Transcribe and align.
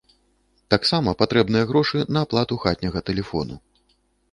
Таксама 0.73 1.13
патрэбныя 1.19 1.67
грошы 1.73 2.03
на 2.17 2.25
аплату 2.27 2.59
хатняга 2.65 3.05
тэлефону. 3.13 3.63